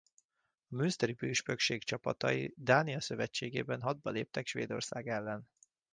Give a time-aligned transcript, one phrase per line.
[0.69, 5.47] A Münsteri Püspökség csapatai Dánia szövetségében hadba léptek Svédország ellen.